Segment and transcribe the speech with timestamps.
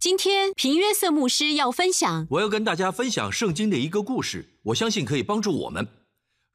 [0.00, 5.86] 今天平约瑟牧师要分享，我要跟大家分享圣经的一个故事，我相信可以帮助我们。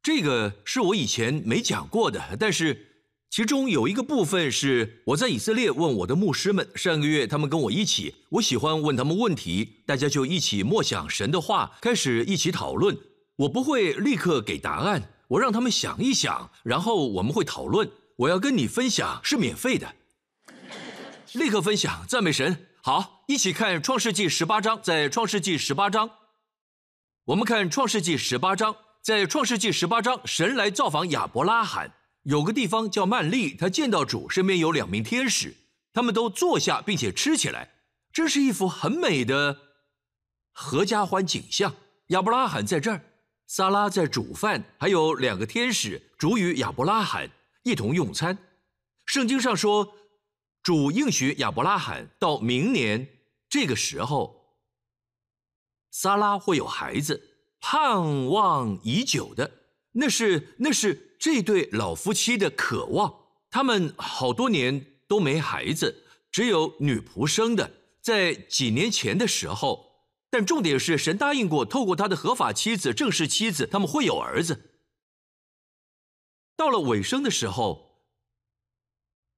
[0.01, 2.87] 这个是我以前没讲过的，但是
[3.29, 12.97] 其中有一个部分是我在以色列问我的牧师们，上个月他们跟我一起，我喜欢问他们问题，大家就一起默想神的话，开始一起讨论。
[13.35, 17.87] 我不会立刻给答案，我让他们想一想，然后我们会讨论。
[18.15, 19.93] 我要跟你分享是免费的，
[21.33, 22.69] 立刻分享，赞美神。
[22.85, 24.79] 好，一起看《创世纪》十八章。
[24.79, 26.07] 在《创世纪》十八章，
[27.23, 28.75] 我们看《创世纪》十八章。
[29.01, 31.91] 在《创世纪》十八章，神来造访亚伯拉罕，
[32.21, 33.55] 有个地方叫曼利。
[33.55, 35.55] 他见到主，身边有两名天使，
[35.93, 37.71] 他们都坐下并且吃起来，
[38.13, 39.57] 真是一幅很美的
[40.51, 41.73] 合家欢景象。
[42.09, 43.01] 亚伯拉罕在这儿，
[43.47, 47.31] 撒拉在煮饭，还有两个天使主与亚伯拉罕
[47.63, 48.37] 一同用餐。
[49.07, 49.91] 圣经上说。
[50.65, 53.07] 主应许亚伯拉罕，到明年
[53.47, 54.57] 这个时候，
[55.91, 57.21] 撒拉会有孩子，
[57.59, 59.51] 盼望已久的，
[59.91, 63.13] 那是那是这对老夫妻的渴望。
[63.51, 67.71] 他们好多年都没孩子，只有女仆生的。
[68.01, 74.71] 在几年前的时候，但重点是神答应过，透过他的合法妻子、正式妻子，他们会有儿子。
[76.57, 77.84] 到了尾声的时候。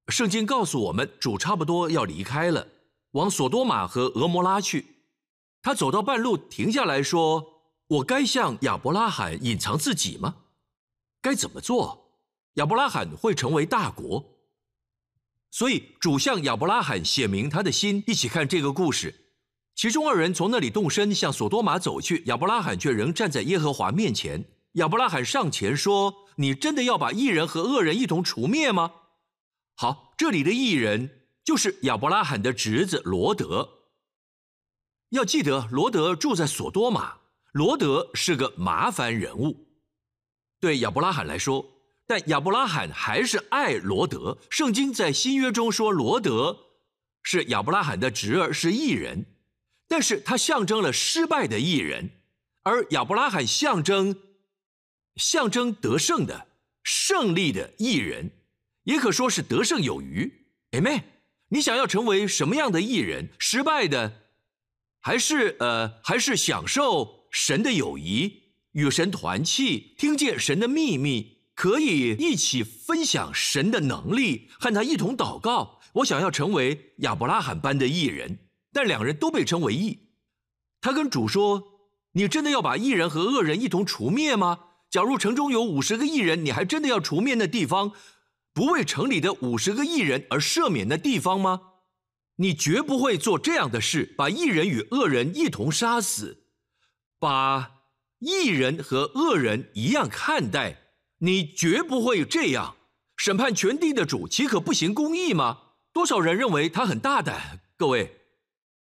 [0.07, 2.67] 圣经告诉我们，主差不多要离开了，
[3.11, 4.95] 往索多玛和俄摩拉去。
[5.61, 10.35] 他走到半路，停下来说：“我该向亚伯拉罕隐藏自己吗？
[11.21, 12.21] 该怎么做？
[12.53, 14.23] 亚伯拉罕会成为大国。”
[15.51, 18.03] 所以主向亚伯拉罕写明他的心。
[18.07, 19.13] 一起看这个故事。
[19.75, 24.45] 其中二人从那里动身向索多玛走去，亚伯拉罕却仍站在耶和华面前。
[24.73, 28.91] 亚伯拉罕上前说：“你真的要把异人和恶人一同除灭吗？”
[29.79, 33.69] 好，这里的艺人就是亚伯拉罕的侄子罗德。
[35.09, 37.17] 要记得，罗德住在索多玛，
[37.51, 39.67] 罗德是个麻烦人物，
[40.59, 41.63] 对亚伯拉罕来说。
[42.07, 44.39] 但亚伯拉罕还是爱罗德。
[44.49, 46.57] 圣经在新约中说，罗德
[47.21, 49.27] 是亚伯拉罕的侄儿，是艺人，
[49.87, 52.09] 但是他象征了失败的艺人，
[52.63, 54.19] 而亚伯拉罕象征
[55.17, 56.47] 象征得胜的
[56.81, 58.31] 胜利的艺人。
[58.87, 60.47] 也可说是得胜有余。
[60.71, 61.03] 哎妹，
[61.49, 63.29] 你想要成为什么样的艺人？
[63.37, 64.21] 失败的，
[65.01, 75.81] 还是呃，还是享受神的友谊，与神团契，听见神的秘密，可以一起分享神的能力，和他一同祷告。
[75.95, 78.39] 我想要成为亚伯拉罕般的艺人，
[78.71, 80.07] 但两人都被称为义。
[80.79, 84.59] 他跟主说：“你真的要把艺人和恶人一同除灭吗？
[84.89, 87.91] 假如城中有五十个艺人，你还真的要除灭那地方？”
[88.57, 91.61] 不为城里的五十个艺人而赦免的地方吗？
[92.37, 96.47] 你绝不会做这样的事，把艺人与恶人一同杀死，
[97.19, 97.83] 把
[98.17, 100.79] 艺人和恶人一样看待。
[101.19, 102.77] 你绝不会这样
[103.15, 105.59] 审判全地的主，岂可不行公义吗？
[105.93, 107.61] 多少人认为他很大胆？
[107.77, 108.21] 各位，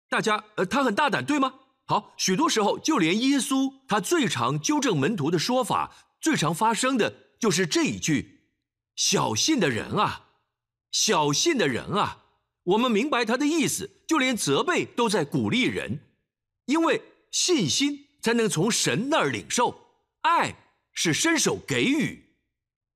[0.08, 1.56] 大家，呃，他很大胆，对吗？
[1.84, 8.39] 好，许多时候，就连耶稣，他最常纠正门徒的说法，最常发生的就是这一句。
[9.00, 10.26] 小信的人啊，
[10.92, 12.26] 小信的人啊，
[12.64, 16.02] 我们明白他的意思，就连责备都在鼓励人，
[16.66, 17.02] 因为
[17.32, 19.74] 信心才能从神那儿领受，
[20.24, 20.54] 爱
[20.92, 22.36] 是伸手给予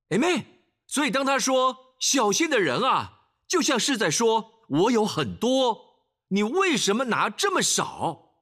[0.09, 0.43] ，Amen。
[0.87, 8.41] 所以当他说小心的人啊，就像是在说，我有很多，你为什么拿这么少？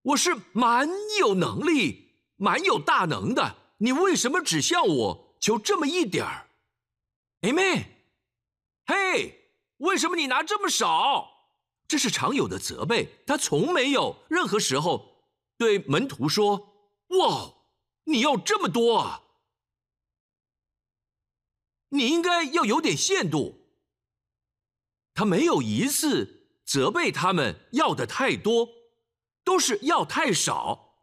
[0.00, 0.88] 我是蛮
[1.20, 6.45] 有能力、蛮有大能的，你为什么只向我求这么一点儿？
[7.46, 8.06] 妹妹，
[8.86, 11.30] 嘿，为什么你拿这么少？
[11.88, 13.22] 这是常有的责备。
[13.26, 17.54] 他从没有任何时候对门徒说：“哇，
[18.04, 19.22] 你要这么多啊！
[21.90, 23.66] 你应该要有点限度。”
[25.14, 28.68] 他没有一次责备他们要的太多，
[29.44, 30.96] 都是要太少。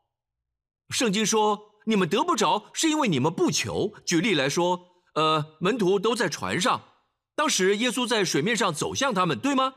[0.89, 4.92] 圣经说：“你们得不着，是因为你们不求。”举例来说。
[5.13, 6.81] 呃，门徒都在船上，
[7.35, 9.75] 当时耶稣在水面上走向他们，对吗？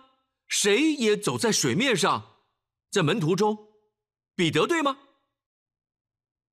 [0.48, 2.36] 谁也走在水面上，
[2.90, 3.58] 在门徒中，
[4.34, 4.96] 彼得对吗？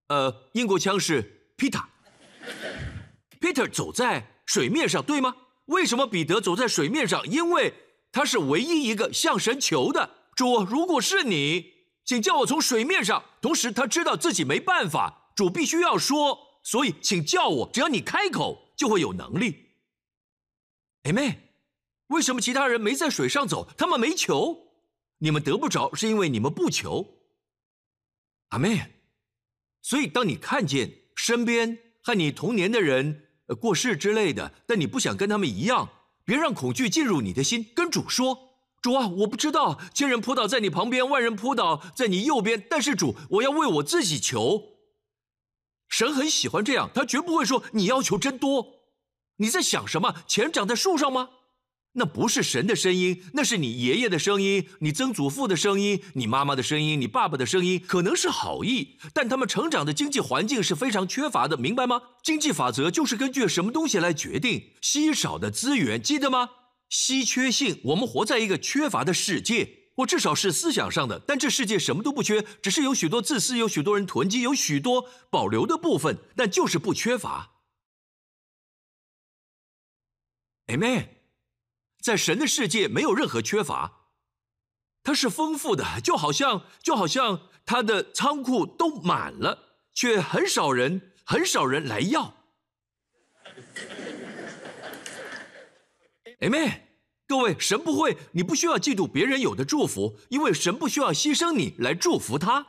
[0.08, 5.38] 呃，英国腔是 Peter，Peter 走在水面上，对吗？
[5.68, 7.26] 为什么彼得走在水面上？
[7.26, 7.74] 因为
[8.12, 10.66] 他是唯一一个向神求的主。
[10.66, 11.72] 如果是你，
[12.04, 13.24] 请叫我从水面上。
[13.42, 17.70] 同时，他知道自己没办法，主必须要说，所以请叫我。
[17.72, 18.63] 只要你开口。
[18.76, 19.70] 就会有能力。
[21.04, 21.40] 哎妹，
[22.08, 23.68] 为什么其他人没在水上走？
[23.78, 24.74] 他们没求。
[25.20, 27.20] 你们得不着，是因为你们不求。
[28.50, 28.94] 阿妹，
[29.82, 33.30] 所以当你看见身边和你同年的人
[33.60, 35.90] 过世之类的，但你不想跟他们一样，
[36.26, 44.72] 别让恐惧进入你的心，跟主说：“主啊，我不知道，千人扑倒在你旁边，万人扑倒在你右边，但是主，我要为我自己求。”
[45.90, 48.66] 神很喜欢这样，他绝不会说你要求真多。
[49.38, 50.16] 你在想什么？
[50.28, 51.30] 钱长在树上吗？
[51.96, 62.02] 那不是神的声音，那是你爷爷的声音，你曾祖父的声音，你妈妈的声音，你爸爸的声音，可能是好意，但他们成长的经济环境是非常缺乏的，明白吗？
[62.24, 66.50] 经济法则就是根据什么东西来决定稀少的资源，记得吗？
[66.90, 77.52] 稀缺性，我们活在一个缺乏的世界，我至少是思想上的，但这世界什么都不缺，只是有许多自私，有许多人囤积，有许多保留的部分，但就是不缺乏。
[80.68, 81.10] Amen。
[82.02, 84.10] 在神的世界没有任何缺乏，
[85.04, 92.34] 它是丰富的，就好像就好像他的仓库都满了，却很少人很少人来要。
[96.40, 96.93] Amen。
[97.28, 102.68] 各位，神不会，你不需要嫉妒别人有的祝福，因为神不需要牺牲你来祝福他。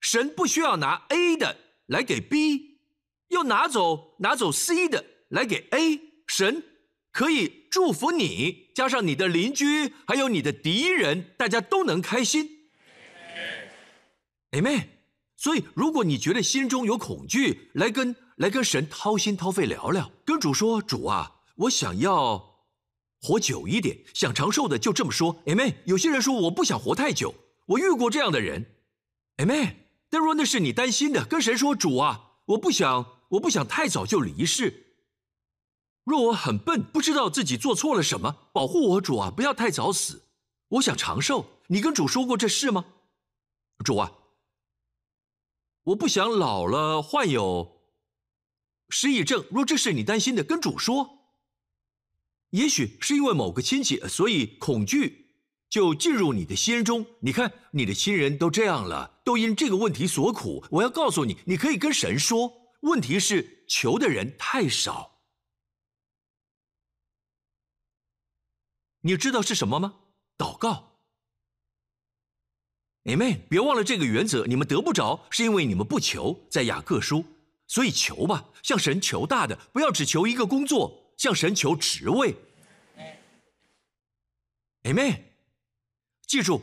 [0.00, 1.56] 神不需要拿 A 的
[1.86, 2.78] 来给 B，
[3.28, 6.00] 又拿走拿走 C 的来给 A。
[6.26, 6.62] 神。
[7.12, 12.68] 可以祝福你，加上你的邻居，还有你的敌人，大家都能开心。
[14.50, 14.88] Amen。
[15.34, 22.55] 所以，如果你觉得心中有恐惧，来跟来跟神掏心掏肺聊聊，跟主说：“主啊，我想要
[23.26, 25.42] 活久一点，想长寿的，就这么说。
[25.46, 25.74] ”Amen。
[25.84, 27.34] 有些人说我不想活太久，
[27.66, 28.76] 我遇过这样的人。
[29.38, 29.74] Amen。
[30.08, 34.84] 但若那是你担心的，跟谁说：“主啊，我不想，我不想太早就离世。”
[36.06, 40.22] 若我很笨，不知道自己做错了什么，保护我主啊，不要太早死。
[40.68, 42.84] 我想长寿，你跟主说过这事吗？
[43.84, 44.12] 主啊，
[45.82, 47.80] 我不想老了患有
[48.88, 49.44] 失忆症。
[49.50, 51.15] 若这是你担心的，跟主说。
[52.50, 55.26] 也许是因为某个亲戚，所以恐惧
[55.68, 57.04] 就进入你的心中。
[57.20, 60.64] 你看，你的亲人都这样了，都因这个问题所苦。
[60.70, 65.20] 我要告诉你，你可以跟神说，问题是求的人太少。
[69.00, 69.94] 你知道是什么吗？
[70.38, 70.98] 祷告。
[73.04, 73.40] Amen。
[73.48, 74.46] 别忘了这个原则。
[74.46, 76.46] 你们得不着，是因为你们不求。
[76.50, 77.24] 在雅各书，
[77.68, 82.34] 所以求吧，向神求大的，不要只求一个工作，向神求职位。
[84.82, 85.20] Amen。
[86.26, 86.62] 记住，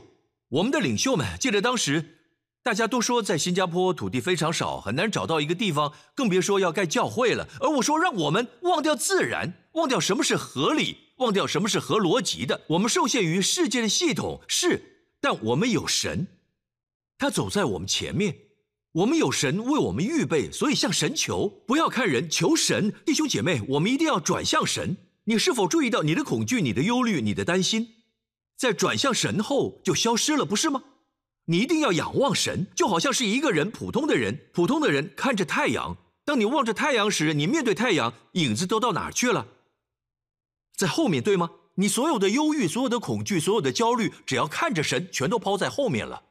[0.49, 2.17] 我们的领袖们，记得当时
[2.63, 7.47] 大家都说，在新加坡土地非常少，很难找到一个地方，更别说要盖教会了。
[7.59, 10.97] 而我说，让我们忘掉自然，忘掉什么是合理。
[11.17, 16.27] 忘掉什么是合逻辑的，我们受限于世界的系统是，但我们有神，
[17.19, 18.42] 他走在我们前面，
[18.93, 24.95] 我们有神为我们预备，所以向神求，不要看人，求神，弟兄姐妹，我们一定要转向神。
[25.23, 27.87] 你是否注意到你的恐惧、你的忧虑、你的担心，
[28.55, 30.83] 在转向神后就消失了，不是吗？
[31.45, 35.97] 你一定要仰望神，就好像是一个人，普通的人，普通的人看着太阳。
[36.23, 39.47] 当你望着太阳时，你面对太阳，影子都到哪去了？
[40.75, 41.49] 在后面对吗？
[41.75, 46.21] 你所有的忧郁、所有的恐惧、所有的焦虑，只要看着神，全都抛在后面了。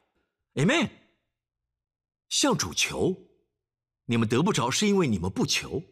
[0.55, 0.87] Amen。
[2.33, 3.29] 向主求，
[4.05, 5.83] 你们得不着，是因为你们不求。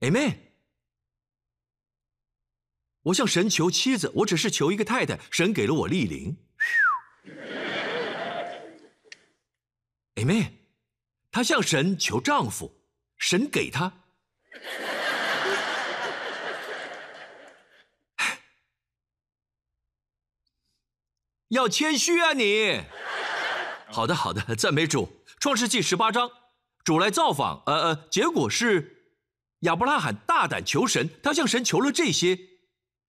[0.00, 0.38] Amen。
[3.02, 6.38] 我向神求妻子，我只是求一个太太，神给了我丽玲。
[10.14, 10.52] Amen。
[11.30, 12.80] 他向神求丈夫，
[13.18, 13.92] 神给他。
[21.48, 22.82] 要谦虚啊，你。
[23.88, 25.12] 好的，好的，赞美主。
[25.46, 26.28] 创世纪十八章，
[26.82, 29.14] 主来造访，呃呃，结果是
[29.60, 32.36] 亚伯拉罕大胆求神，他向神求了这些。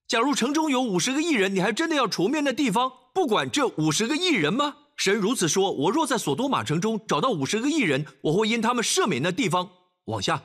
[0.08, 4.77] 假如城中有五十个异人，你还真的要除灭那地方，不管这五十个异人吗？
[4.98, 9.72] 神如此说：我若在索多玛城中找到五十个异人，我会因他们赦免那地方。
[10.03, 10.44] 往下，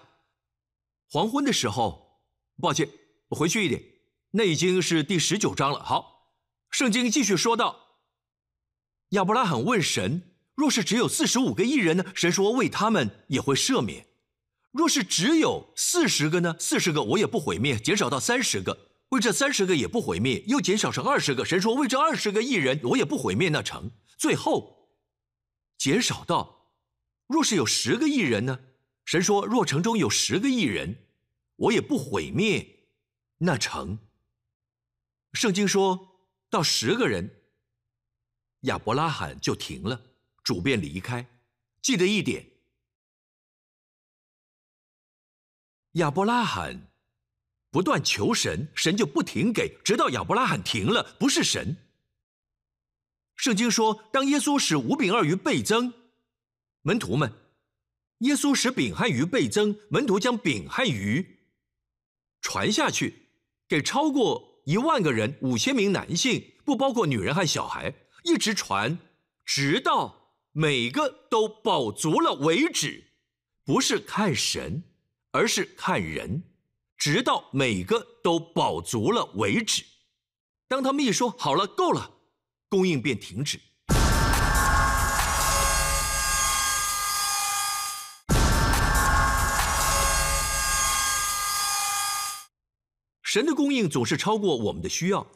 [1.10, 2.22] 黄昏的时候，
[2.62, 2.88] 抱歉，
[3.28, 3.82] 我回去一点，
[4.30, 5.84] 那已经是第十九章了。
[5.84, 6.30] 好，
[6.70, 7.76] 圣经继续说道。
[9.10, 10.22] 亚伯拉罕问神
[10.54, 14.06] ：“若是只有四十五个艺人呢？”神说：“为他们也会赦免。
[14.70, 16.56] 若是只有四十个呢？
[16.58, 18.88] 四十个我也不毁灭，减少到三十个。
[19.10, 21.44] 为这三十个也不毁灭，又减少成二十个。
[21.44, 23.90] 神说：为这二十个艺人，我也不毁灭那成。
[24.16, 24.88] 最后
[25.76, 26.70] 减少到，
[27.26, 28.58] 若是有十个艺人呢？
[29.04, 30.96] 神说：若城中有十个艺人，
[31.56, 32.86] 我也不毁灭
[33.38, 33.98] 那成。
[35.34, 37.42] 圣经说到十个人。”
[38.62, 40.00] 亚伯拉罕就停了，
[40.42, 41.26] 主便离开。
[41.80, 42.46] 记得一点，
[45.92, 46.88] 亚伯拉罕
[47.70, 51.76] 不断求神，神就不停给，直到亚伯拉罕停了，不是神。
[53.34, 55.92] 圣经说，当耶稣使五饼二鱼倍增，
[56.82, 57.32] 门徒们，
[58.18, 61.48] 耶稣使饼和鱼倍增，门徒将饼和鱼
[62.40, 63.30] 传下去，
[63.66, 68.96] 给超过一万个人，五千名男性，不包括女人和小孩，一直传，
[69.44, 70.21] 直到
[70.54, 73.12] 每个都饱足了为止。
[73.64, 74.82] 不是看神，
[75.30, 76.42] 而是看人，
[76.98, 79.82] 直到每个都饱足了为止。
[80.68, 82.18] 当他们一说好了，够了。
[82.68, 83.58] 供应便停止。
[93.22, 95.26] 神的供应总是超过我们的需要，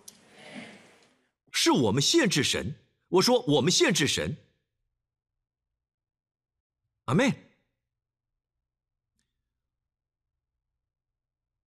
[1.52, 2.74] 是我们限制神。
[3.08, 4.36] 我说我们限制神。
[7.06, 7.34] 阿妹，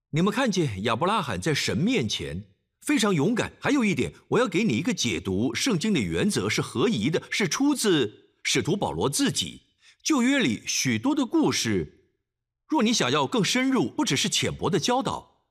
[0.10, 2.44] 你们看见亚伯拉罕在神面前？
[2.82, 3.54] 非常勇敢。
[3.62, 9.62] 还有一点，我要给你一个解读圣经的原则是合宜的，是出自使徒保罗自己。
[10.04, 12.12] 旧约里许多的故事，
[12.68, 15.46] 若你想要更深入，不只是浅薄的教导，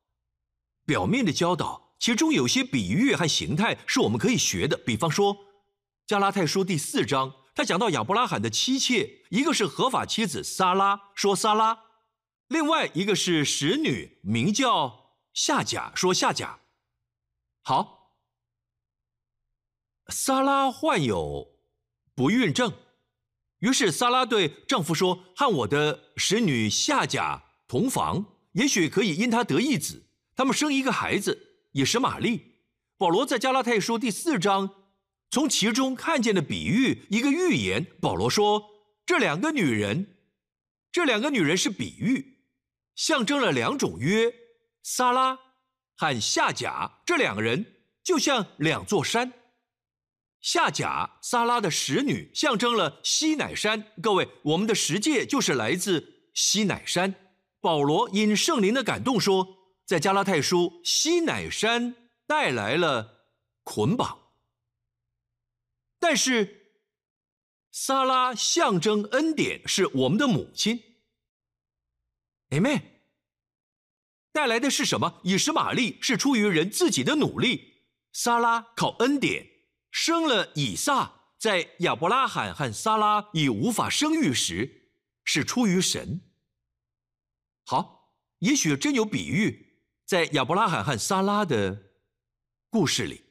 [0.84, 4.76] 表面的教导，其中有些比喻和形态是我们可以学的。
[4.76, 5.36] 比方说，
[6.06, 11.76] 加拉太书第四章，他讲到亚伯拉罕的妻妾，一个是合法妻子撒拉，说撒拉；
[12.46, 16.60] 另外一个是使女，名叫夏甲，说夏甲。
[17.62, 18.12] 好，
[20.06, 21.48] 萨拉患有
[22.14, 22.72] 不孕症，
[23.58, 30.06] 于是萨拉对丈夫说：“和我的使女夏甲同房，也许可以因她得一子。
[30.36, 32.62] 他们生一个孩子，也是玛丽。”
[32.96, 34.77] 保罗在加拉太书第四章
[35.30, 37.86] 从其中看见的比喻，一个预言。
[38.00, 38.64] 保罗说
[39.04, 40.16] ：“这两个女人，
[40.90, 42.38] 这两个女人是比喻，
[42.94, 44.34] 象征了两种约。”
[44.82, 45.38] 萨拉。
[46.00, 49.32] 和夏甲这两个人就像两座山。
[50.40, 53.84] 夏甲撒拉的使女象征了西乃山。
[54.00, 57.12] 各位，我们的十诫就是来自西乃山。
[57.60, 59.44] 保罗因圣灵的感动说，
[59.84, 61.96] 在加拉太书，西乃山
[62.28, 63.24] 带来了
[63.64, 64.27] 捆绑。
[65.98, 66.80] 但是，
[67.70, 70.82] 撒拉象征恩典，是我们的母亲。
[72.50, 72.82] Amen。
[74.32, 75.20] 带来的是什么？
[75.24, 79.46] 以实玛利是出于人自己的努力，撒拉靠恩典
[79.90, 81.14] 生了以撒。
[81.38, 84.90] 在亚伯拉罕和撒拉已无法生育时，
[85.24, 86.20] 是出于神。
[87.64, 91.92] 好，也许真有比喻在亚伯拉罕和撒拉的
[92.70, 93.27] 故事里。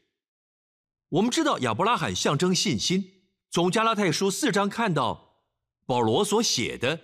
[1.09, 5.43] 我们知道亚伯拉罕象征信心，从加拉太书四章看到
[5.85, 6.99] 保罗所写的，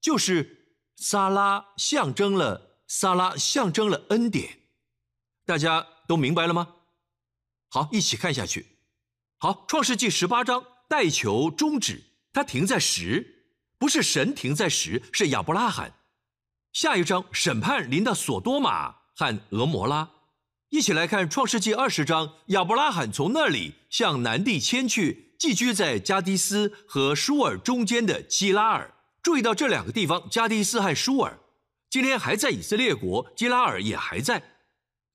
[0.00, 2.72] 就是撒拉象征了。
[2.86, 4.58] 撒拉象征了恩典，
[5.46, 6.76] 大家都明白了吗？
[7.70, 8.78] 好，一起看下去。
[9.38, 15.94] 好，创世纪十八章带球终止，它停在十，不是神停在十，是亚伯拉罕。
[16.74, 20.10] 下一章审判临到索多玛和俄摩拉，
[20.74, 28.92] 一起来看创世纪二十章，亚伯拉罕从那里向南地迁去，寄居在加迪斯和舒尔中间的基拉尔。
[29.22, 31.38] 注意到这两个地方，加迪斯和舒尔。
[31.88, 34.42] 今天还在以色列国，基拉尔也还在，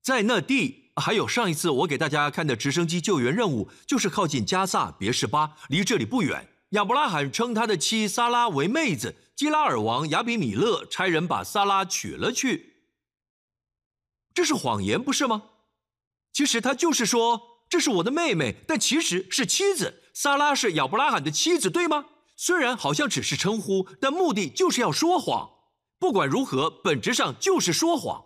[0.02, 6.48] 在那地还有上一次我给大家看的直升机救援任务，就是靠近加萨别是巴，离这里不远。
[6.70, 12.68] 亚伯拉罕称他的妻撒拉为妹子，基拉尔王亚比米勒差人把撒拉娶了去。
[14.32, 15.42] 这是谎言，不是吗？
[16.40, 20.04] 其实他就是说这是我的妹妹，但其实是妻子。
[20.14, 22.06] 撒拉是亚伯拉罕的妻子，对吗？
[22.34, 25.50] 虽然好像只是称呼，但目的就是要说谎。
[25.98, 28.24] 不管如何，本质上就是说谎。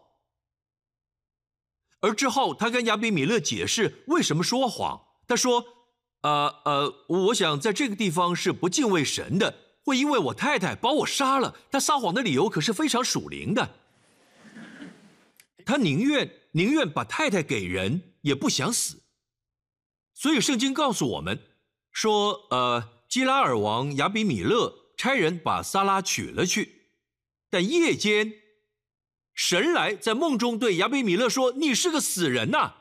[2.03, 5.07] 而之后，他跟亚比米勒解释为什么说谎。
[5.27, 5.67] 他说
[6.23, 11.57] ：“呃呃，我想在这个地方是不敬畏神的，会因为我太太把我杀了。
[11.73, 13.75] 他撒谎的理由可是非常属灵的。
[15.67, 19.03] 他宁愿宁愿把太太给人，也不想死。
[20.15, 21.41] 所以圣经告诉我们
[21.91, 26.83] 说：呃，基拉尔王亚比米勒差人把撒拉娶了去。”
[27.51, 28.33] 但夜间，
[29.35, 32.75] 神来在梦中对亚比米勒说：“你是个死人呐，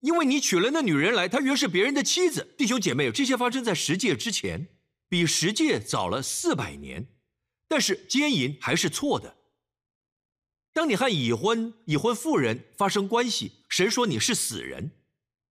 [0.00, 4.68] 因为你娶了那女人来，她原是别人的妻子。”弟兄姐妹，这些发生在十诫之前，
[5.08, 7.08] 比十诫早了四百年。
[7.68, 9.36] 但是奸淫还是错的。
[10.72, 14.92] 当你和已婚已婚妇人发生关系，神说你是死人。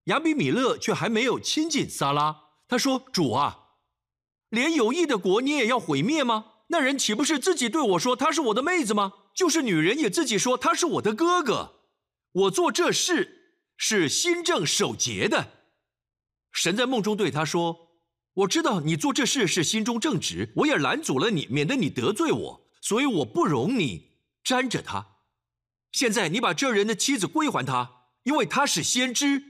[0.05, 2.43] 亚比米勒却还没有亲近撒拉。
[2.67, 3.59] 他说：“主啊，
[4.49, 9.13] 连有益的国你也要毁灭吗？”那人岂不是自己对我说她是我的妹子吗？
[9.35, 11.81] 就是女人也自己说他是我的哥哥。
[12.31, 15.51] 我做这事是心正守节的。
[16.51, 17.89] 神在梦中对他说
[18.33, 25.10] ：“我知道你做这事是心中正直，我也拦阻了你，免得你得罪我，所以我不容你沾着他。
[25.91, 29.43] 现在你把这人的妻子归还他，因为他是先知，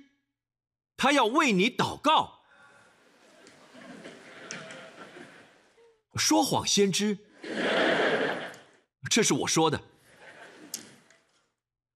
[0.97, 2.41] 他要为你祷告。
[6.17, 7.17] ”说谎先知，
[9.09, 9.81] 这是我说的，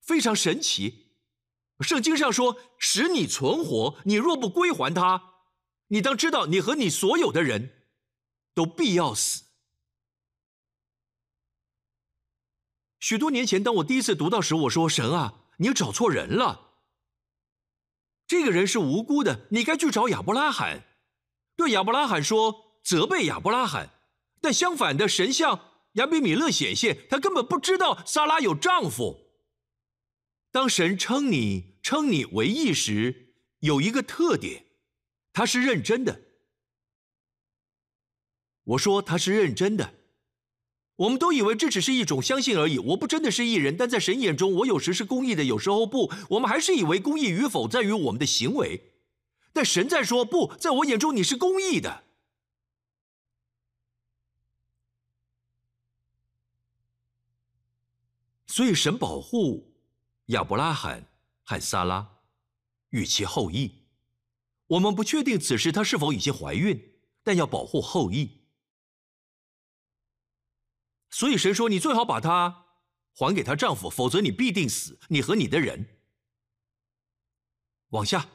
[0.02, 1.08] 非常神奇。
[1.82, 5.34] 圣经上说：“使你存活，你若不归还他，
[5.88, 7.84] 你当知道，你和你所有的人
[8.54, 9.45] 都必要死。”
[13.00, 16.74] 许多年前，当我第一次读到时，我说：“神啊，你找错人了。
[18.28, 20.84] 这个人是无辜的，你该去找亚伯拉罕，
[21.56, 23.92] 对亚伯拉罕说，责备亚伯拉罕。”
[24.42, 29.26] 但相反的，神像亚比米勒显现，他根本不知道萨拉有丈夫。
[30.52, 34.66] 当神称你称你为义时，有一个特点，
[35.34, 36.22] 他是认真的。
[38.64, 39.94] 我说他是认真的，
[40.98, 42.80] 我们都以为这只是一种相信而已。
[42.80, 46.10] 我不真的是艺人，但在神眼中，我有时是公义的，有时候不。
[46.30, 48.94] 我们还是以为公义与否在于我们的行为，
[49.52, 52.04] 但神在说不在我眼中你是公义的。
[58.48, 59.76] 所以神保护
[60.28, 61.06] 亚伯拉罕
[61.44, 62.08] 和撒拉
[62.92, 63.84] 与其后裔。
[64.68, 68.45] 我们不确定此时她是否已经怀孕，但要保护后裔。
[71.16, 72.66] 所以神说：“你最好把她
[73.14, 75.88] 还给她丈夫，否则你必定死，你和你的人。”
[77.92, 78.28] 往下，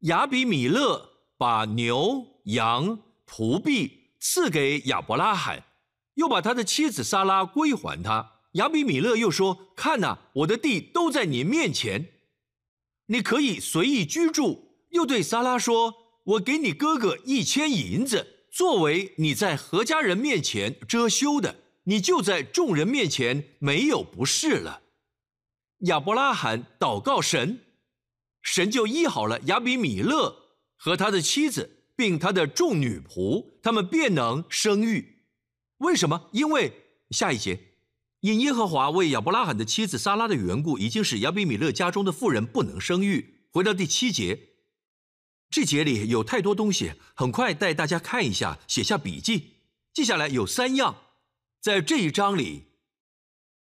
[0.00, 5.62] 亚比米勒把牛羊仆婢赐给亚伯拉罕，
[6.14, 8.40] 又把他的妻子撒拉归还他。
[8.54, 12.14] 亚比米勒又说：“看呐，我的地都在你面前，
[13.06, 15.94] 你可以随意居住。”又对撒拉说
[16.34, 24.82] ：“我给你哥哥一千银子，作为你在何家人面前遮羞的，你就在众人面前没有不是了。”
[25.86, 27.64] 亚伯拉罕祷告神，
[28.42, 30.36] 神就医好了亚比米勒
[30.76, 35.24] 和他的妻子，并他的众女仆，他们便能生育。
[35.78, 36.28] 为什么？
[36.32, 36.72] 因为
[37.10, 37.58] 下一节。
[38.20, 43.48] 因耶和华为亚伯拉罕的妻子撒拉的缘故，已经使亚比米勒家中的妇人不能生育。
[43.50, 44.38] 回到第七节，
[45.54, 49.52] 这节里有太多东西，很快带大家看一下，写下笔记。
[49.92, 51.12] 记下来有三样，
[51.60, 52.64] 在这一章里，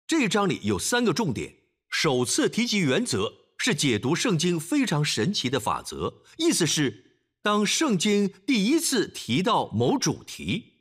[0.04, 1.58] 这一章里有三个重点。
[1.88, 10.80] 首次提及原则是解读圣经非常神奇的法则，意思是当圣经第一次提到某主题，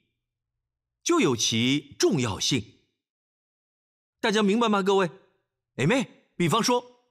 [1.03, 2.63] 就有其重要性。
[4.19, 4.81] 大家明白吗？
[4.81, 5.11] 各位，
[5.75, 7.03] 哎妹，比方说，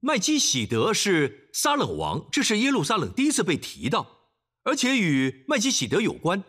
[0.00, 4.06] 麦基喜德是撒冷王，这是耶路撒冷第一次被提到，
[4.64, 6.42] 而且与麦基喜德有关。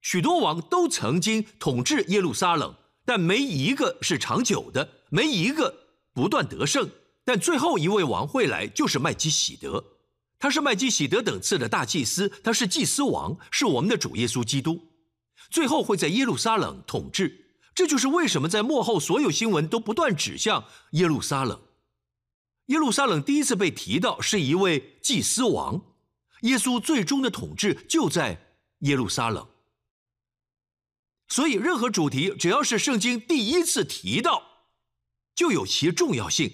[0.00, 6.90] 许多王都曾经统治耶路撒冷，但没一个是长久的，没一个不断得胜。
[7.24, 9.84] 但最后一位王会来，就是麦基喜德，
[10.38, 14.80] 他是麦基喜德等次的大祭司，他是祭司王，是我们的主耶稣基督，
[15.50, 17.44] 最后会在耶路撒冷统治。
[17.74, 21.60] 这就是为什么在幕后所有新闻都不断指向耶路撒冷。
[22.66, 25.94] 耶路撒冷第一次被提到是一位祭司王，
[26.42, 29.48] 耶稣最终的统治就在耶路撒冷。
[31.28, 34.42] 所以，任何主题只要是圣经第一次提到，
[35.34, 36.50] 就有其重要性，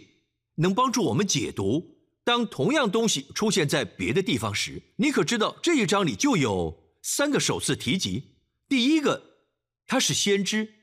[0.57, 1.99] 能帮助我们解读。
[2.25, 8.37] 当同样东西出现在别的地方时，你可知道这一章里就有三个首次提及。
[8.69, 9.41] 第一个，
[9.87, 10.75] 他是先知。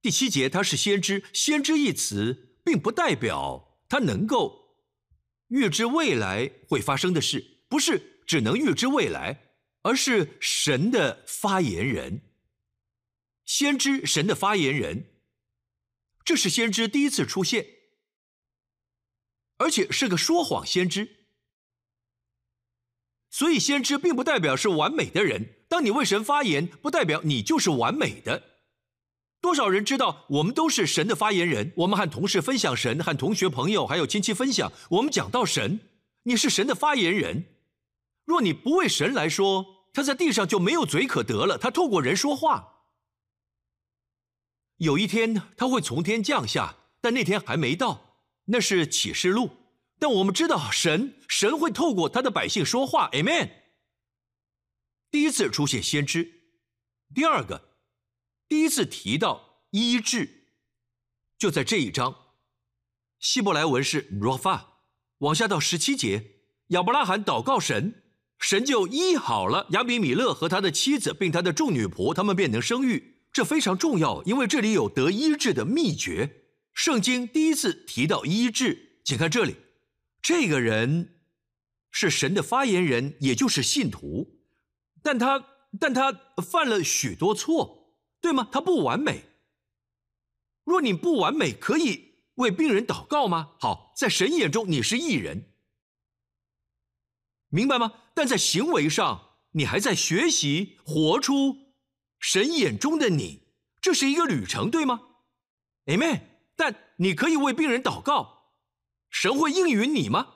[0.00, 1.22] 第七节，他是先知。
[1.32, 4.59] 先知一词，并不代表他能够
[5.50, 12.22] 预知未来会发生的事，不是只能预知未来，而是神的发言人。
[13.44, 15.06] 先知，神的发言人，
[16.24, 17.66] 这是先知第一次出现，
[19.58, 21.16] 而且是个说谎先知。
[23.28, 25.64] 所以，先知并不代表是完美的人。
[25.68, 28.49] 当你为神发言，不代表你就是完美的。
[29.40, 31.72] 多少人知道我们都是神的发言人？
[31.76, 34.70] 我们和同事分享神，和同学、朋友还有亲戚分享。
[34.90, 35.80] 我们讲到神，
[36.24, 37.46] 你是神的发言人。
[38.24, 41.56] 若你不为神来说，他在地上就没有嘴可得了。
[41.56, 42.84] 他透过人说话。
[44.76, 48.24] 有一天他会从天降下，但那天还没到。
[48.46, 49.50] 那是启示录。
[49.98, 53.10] 但我们知道神，神会透过他的百姓说话。
[53.12, 53.50] Amen。
[55.10, 56.30] 第一次出现先知。
[57.14, 57.69] 第二个，
[58.50, 60.48] 第一次提到医治，
[61.38, 62.16] 就在这一章。
[63.20, 64.62] 希伯来文是 Rafa，
[65.18, 66.32] 往下到十七节，
[66.70, 68.02] 亚伯拉罕祷告神，
[68.40, 73.20] 神就医好了亚比米勒和他的妻子，并他的众女仆，他们便能生育。
[73.32, 76.48] 这非常重要，因为这里有得医治的秘诀。
[76.74, 79.54] 圣经第一次提到医治，请看这里，
[80.20, 81.20] 这个人
[81.92, 84.40] 是神的发言人，也就是信徒，
[85.04, 85.46] 但他
[85.78, 86.10] 但他
[86.42, 87.79] 犯了许多错，
[88.20, 88.48] 对吗？
[88.50, 89.24] 他不完美。
[90.64, 93.52] 若你不完美，可以为病人祷告吗？
[93.58, 95.52] 好，在神眼中你是艺人，
[97.48, 97.92] 明白吗？
[98.14, 101.56] 但在行为上，你还在学习活出。
[102.18, 103.48] 神眼中的你，
[103.80, 105.00] 这是一个旅程，对吗
[105.86, 106.20] ？Amen。
[106.54, 108.52] 但你可以为病人祷告，
[109.08, 110.34] 神会应允你吗？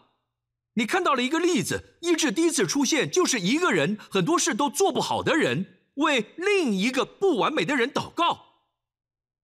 [0.77, 8.67] 你看到了一个例子，医治第一次出现就是一个人很多事都做不好的人为另一个不完美的人祷告。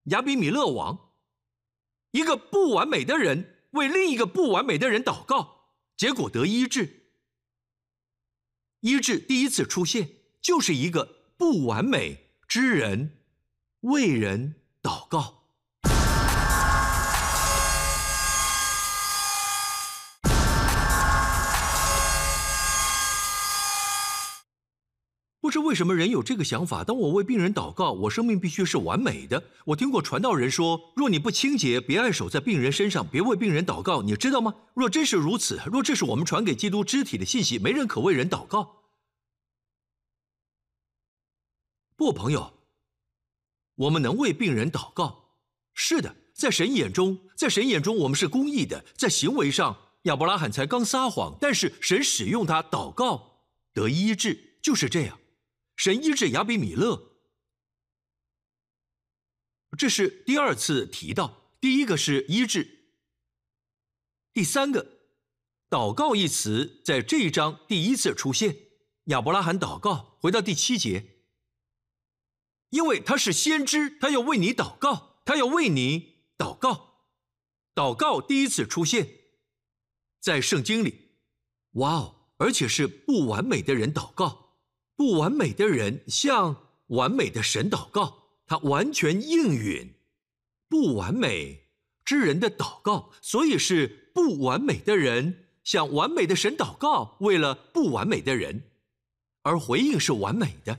[0.06, 1.12] 亚比米勒王，
[2.12, 7.12] 一个不完美的人为另一个不完美的人祷告，结果得医治。
[8.80, 10.10] 医治第一次出现
[10.42, 12.30] 就是一个不完美。
[12.48, 13.20] 之人
[13.82, 15.39] 为人祷告，
[25.50, 26.84] 不知为什么人有这个想法。
[26.84, 29.44] 当我为病人祷告，我生命必须是完美的。
[29.66, 34.54] 我听过传道人说：“若你不清洁，别按手在病人身上，别为病人祷告。”你知道吗？
[34.76, 38.84] 若真是如此，若这是我们传给基督肢体的信息，没人可为人祷告。
[41.96, 42.54] 不，朋友，
[43.74, 45.32] 我们能为病人祷告。
[45.74, 48.86] 是的，在神眼中，在神眼中，我们是公义的。
[48.96, 55.18] 在行为上，亚伯拉罕才刚撒谎，但是神使用他祷告得医治，就是这样。
[55.80, 57.14] 神医治亚比米勒，
[59.78, 61.56] 这是第二次提到。
[61.62, 62.90] 第一个是医治，
[64.34, 65.00] 第三个
[65.72, 68.58] “祷告”一词在这一章第一次出现。
[69.06, 71.24] 亚伯拉罕祷告，回到第七节。
[72.72, 77.06] 因为他是先知，他要为你祷告，他要为你祷告。
[77.74, 79.08] 祷告第一次出现
[80.20, 81.12] 在圣经里，
[81.72, 82.34] 哇哦！
[82.36, 84.49] 而且是不完美的人祷告，
[85.00, 89.94] 不完美的人向完美的神祷告，他完全应允
[90.68, 91.70] 不完美
[92.04, 98.62] 之人的祷告，所以是不完美的人向完美的神祷告，为了不完美的人，
[99.44, 100.78] 而回应是完美的。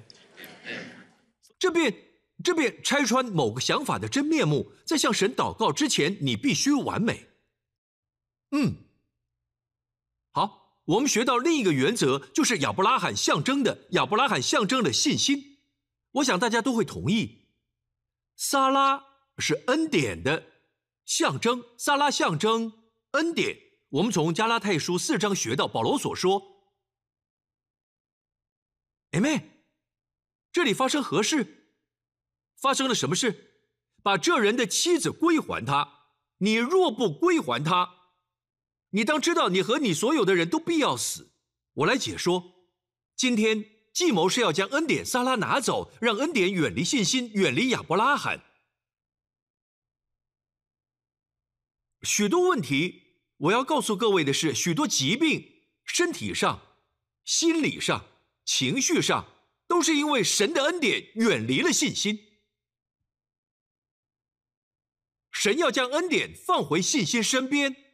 [1.58, 1.96] 这便
[2.44, 4.70] 这便拆穿某个想法的真面目。
[4.84, 7.26] 在向神祷告之前，你必须完美。
[8.50, 8.74] 嗯，
[10.90, 15.58] 我们学到另一个原则，就是亚伯拉罕象征的亚伯拉罕象征的信心。
[16.12, 17.50] 我想大家都会同意，
[18.34, 19.04] 撒拉
[19.38, 20.46] 是恩典的
[21.04, 22.72] 象征，撒拉象征
[23.12, 23.56] 恩典。
[23.90, 26.42] 我们从加拉太书四章学到保罗所说
[29.12, 29.48] a 妹。
[30.52, 31.76] 这里发生何事？
[32.60, 33.62] 发生了什么事？
[34.02, 36.00] 把这人的妻子归还他。
[36.38, 37.99] 你若不归还他，
[38.90, 41.32] 你当知道，你和你所有的人都必要死。
[41.74, 42.54] 我来解说。
[43.16, 48.42] 今天计谋是要将恩典撒拉拿走，让恩典远离信心，远离亚伯拉罕。
[52.02, 56.60] 许多问题，我要告诉各位的是，许多疾病，身体上、
[57.24, 58.06] 心理上、
[58.44, 59.36] 情绪上。
[59.70, 62.18] 都是因为神的恩典远离了信心，
[65.30, 67.89] 神要将恩典放回信心身边。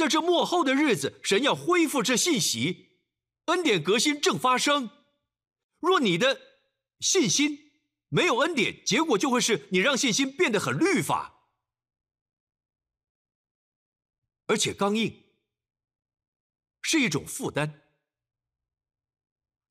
[0.00, 2.96] 在这末后的日子，神要恢复这信息，
[3.44, 4.88] 恩典革新正发生。
[5.78, 6.40] 若你的
[7.00, 7.70] 信心
[8.08, 11.50] 没有恩典，结果就会是你让信心变得很律法，
[14.46, 15.22] 而且刚硬，
[16.80, 17.82] 是一种负担。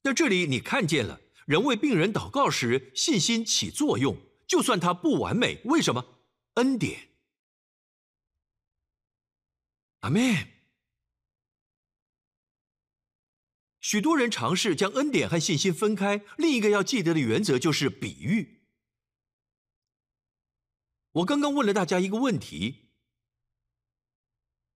[0.03, 4.15] 在这里，你看见了人为病人祷告时信心起作用，
[4.45, 6.19] 就算他不完美，为什么？
[6.53, 7.08] 恩典。
[10.01, 10.47] 阿门。
[13.79, 18.61] 许多人尝试将恩典和信心分开，另一个要记得的原则就是比喻。
[21.13, 22.89] 我刚刚问了大家一个问题，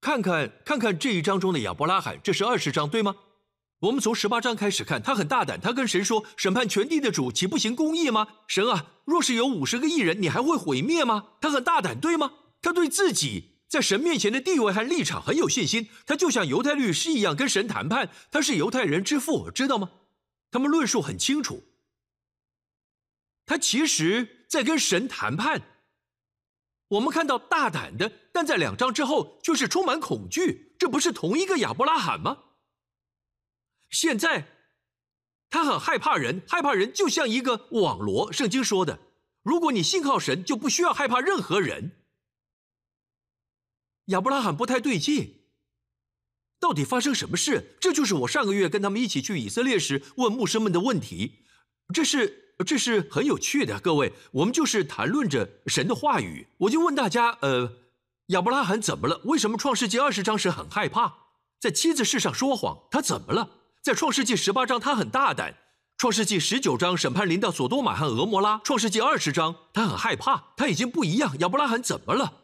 [0.01, 3.15] 看看看看这一章中的亚伯拉罕，这是二十章，对吗？
[3.79, 8.39] 我们从十八章开始看，他很大胆，他跟神说：“审判全地的主，岂不行公义吗？
[8.47, 12.33] 神啊，若是有五十个艺人，你还会毁灭吗？”他很大胆，对吗？
[12.61, 18.11] 他对自己在神面前的地位和立场很有信心，他就像犹太律师一样跟神谈判。
[18.29, 19.89] 他是犹太人之父，知道吗？
[20.51, 21.63] 他们论述很清楚，
[23.47, 25.63] 他其实在跟神谈判。
[26.89, 32.43] 我们看到大胆的，但在两章之后却是充满恐惧，这不是同一个亚伯拉罕吗？
[33.89, 34.49] 现在
[35.49, 38.31] 他很害怕人，害怕人就像一个网罗。
[38.31, 38.99] 圣经说的，
[39.41, 42.02] 如果你信靠神，就不需要害怕任何人。
[44.05, 45.41] 亚伯拉罕不太对劲。
[46.59, 47.75] 到底发生什么事？
[47.81, 51.43] 这就是我上个月跟他们一起去以色列时问牧师们的问题。
[51.93, 56.47] 这是这是很有趣的，各位，我们就是谈论着神的话语。
[56.59, 57.73] 我就问大家，呃，
[58.27, 59.19] 亚伯拉罕怎么了？
[59.25, 61.15] 为什么创世纪二十章时很害怕，
[61.59, 62.87] 在妻子事上说谎？
[62.89, 63.49] 他怎么了？
[63.81, 65.57] 在创世纪十八章他很大胆，
[65.97, 71.35] 创世纪十九章审判临到索多玛和俄摩拉，创世纪二十章他很害怕，他已经不一样。
[71.39, 72.42] 亚伯拉罕怎么了？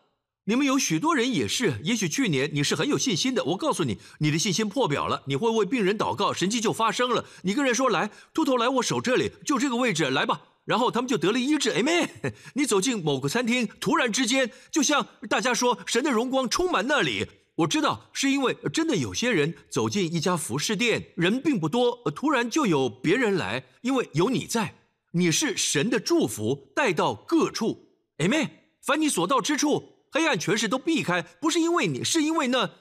[0.50, 3.44] 你们有许多人也是，也许去年你是很有信心的。
[3.44, 5.22] 我告诉你，你的信心破表了。
[5.28, 7.24] 你会为病人祷告，神迹就发生了。
[7.44, 11.72] 你跟人说：“来，秃头来我手这里，就这个位置，来吧。”然后他们就得了医治。
[11.74, 12.10] Amen。
[12.56, 17.28] 你走进某个餐厅，突然之间，就像大家说，神的荣光充满那里。
[17.58, 24.74] 我知道，是因为真的有些人走进一家服饰店，人并不多，突然就有别人来，因为有你在，
[25.12, 27.86] 你是神的祝福带到各处。
[28.18, 28.50] Amen。
[28.82, 29.88] 凡你所到之处。
[30.12, 32.76] 黑暗权势都避开，不是因为你，是因为那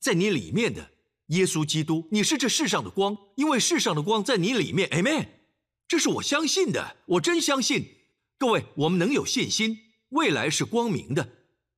[0.00, 0.92] 在你里面的
[1.28, 2.08] 耶稣基督。
[2.12, 4.88] 你是这世上的光，因为世上的光在你里面。
[4.90, 5.28] Amen。
[5.86, 7.96] 这是我相信的，我真相信。
[8.38, 9.78] 各位，我们能有信心，
[10.10, 11.28] 未来是光明的。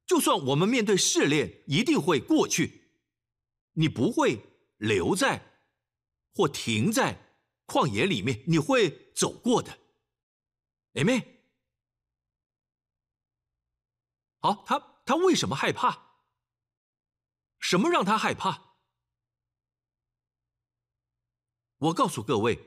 [0.06, 2.82] 就算我们面对试炼，一定会过去。
[3.74, 4.40] 你不会
[4.78, 5.42] 留在
[6.34, 7.18] 或停在
[7.66, 9.78] 旷野里面，你会走过的。
[10.94, 11.35] Amen。
[14.46, 15.98] 好，他他为什么害怕？
[17.58, 18.62] 什么让他害怕？
[21.78, 22.60] 我告诉各位，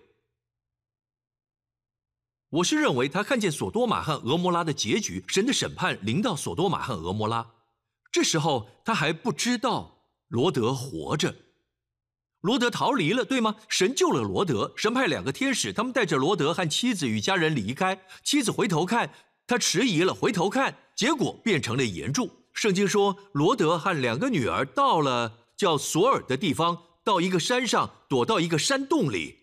[2.50, 7.50] 我是认为他看见索多玛和俄摩拉的结局，神的审判临到索多玛和俄摩拉。
[8.12, 11.34] 这时候他还不知道罗德活着，
[12.42, 13.56] 罗德逃离了，对吗？
[13.70, 18.06] 神救了罗德，神派两个天使，他们带着罗德和妻子与家人离开。
[18.22, 19.13] 妻子回头看。
[19.50, 22.30] 他迟疑了，回头看，结果变成了岩柱。
[22.54, 29.40] 圣经说，罗德和两个女儿到了叫索尔的地方，到一个山上，躲到一个山洞里。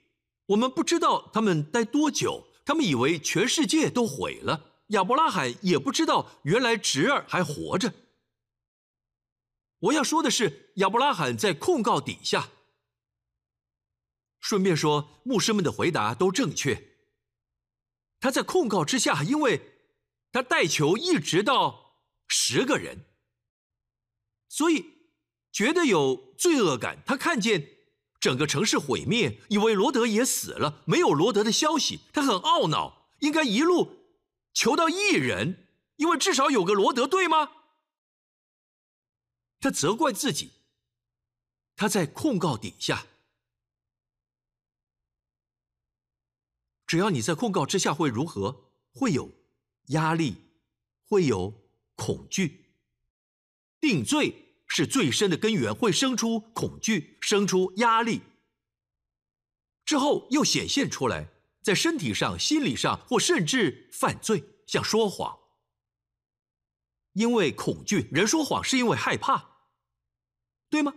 [0.47, 4.85] 我们不知道他们待多久，他们以为全世界都毁了。
[4.91, 7.93] 亚伯拉罕也不知道，原来侄儿还活着。
[9.81, 12.51] 我要说的是，亚伯拉罕在控告底下。
[14.39, 16.81] 顺便说，牧师们的回答都正确。
[18.21, 19.73] 他在控告之下，因为。
[20.37, 23.07] 他带球一直到十个人，
[24.51, 24.85] 所以
[25.51, 27.03] 觉得有罪恶感。
[27.07, 27.67] 他看见
[28.21, 33.97] 整个城市毁灭，以为罗德也死了，没有罗德的消息，他很懊恼，应该一路
[34.53, 37.53] 求到一人，因为至少有个罗德，对吗？
[39.59, 40.53] 他责怪自己，
[41.75, 43.07] 他在控告底下，
[46.87, 48.71] 只要你在控告之下会如何？
[48.93, 49.36] 会有。
[49.89, 50.37] 压力
[51.05, 51.53] 会有
[51.95, 52.67] 恐惧，
[53.81, 58.23] 定罪是最深的根源，会生出恐惧，生出压力，
[59.85, 61.29] 之后又显现出来，
[61.63, 65.39] 在身体上、心理上，或甚至犯罪，像说谎。
[67.13, 69.69] 因为恐惧，人说谎是因为害怕，
[70.69, 70.93] 对吗？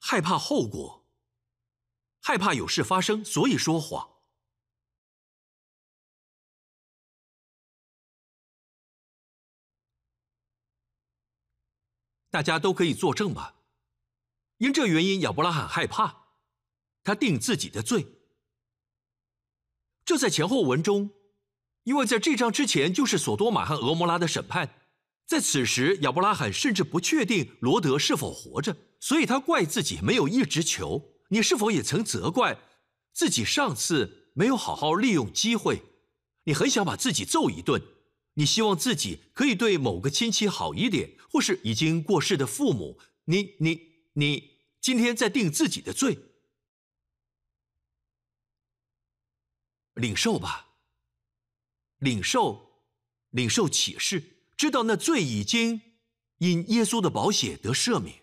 [0.00, 0.95] 害怕后果。
[2.26, 4.16] 害怕有事发生，所以说谎。
[12.28, 13.54] 大家都可以作证吧？
[14.56, 16.32] 因这原因，亚伯拉罕害怕，
[17.04, 18.08] 他定自己的罪。
[20.04, 21.10] 这在前后文中，
[21.84, 24.80] 因为在这章之前就是索多玛和俄摩拉的审判，
[25.26, 31.12] 在此时亚伯拉罕甚至不确定罗德是否活着，所以他怪自己没有一直求。
[31.28, 32.58] 你是否也曾责怪
[33.12, 35.82] 自己上次没有好好利用机会？
[36.44, 37.82] 你很想把自己揍一顿，
[38.34, 43.00] 你希望自己可以对某个亲戚好一点，或是已经过世的父母。
[43.24, 43.80] 你、你、
[44.12, 46.18] 你今天在定自己的罪，
[49.94, 50.68] 领受吧，
[51.98, 52.84] 领受，
[53.30, 55.80] 领受启示，知道那罪已经
[56.38, 58.22] 因耶稣的宝血得赦免，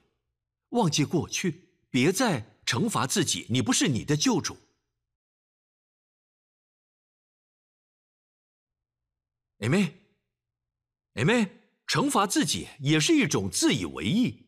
[0.69, 2.52] 忘记过去，别再。
[2.65, 4.57] 惩罚自己，你不是你的救主。
[9.59, 11.49] Amen，Amen，
[11.87, 14.47] 惩罚自己也是一种自以为意。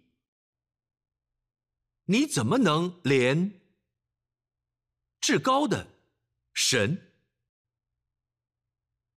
[2.06, 3.62] 你怎么能连
[5.22, 5.88] 至高的
[6.54, 7.14] 神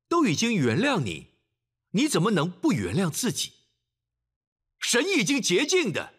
[0.08, 1.34] 都已经原谅你，
[1.90, 3.52] 你怎么能不原谅自己？
[4.78, 6.14] 神已经洁净的，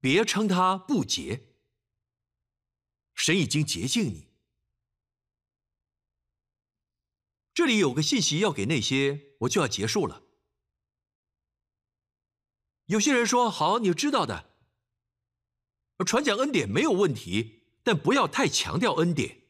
[0.00, 1.51] 别称他不洁。
[3.14, 4.28] 神已经洁净你。
[7.54, 10.22] 这里有个信息要给那些，我就要结束了。
[12.86, 14.50] 有些人说：“好，你知道的，
[16.06, 19.42] 传讲恩典没有问题，但不要太强调恩典。